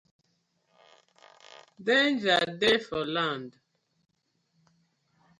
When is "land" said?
3.15-3.51